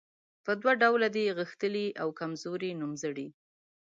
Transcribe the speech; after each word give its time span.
په 0.45 0.51
دوه 0.61 0.73
ډوله 0.81 1.07
دي 1.15 1.25
غښتلي 1.37 1.87
او 2.01 2.09
کمزوري 2.19 2.71
نومځري. 2.79 3.27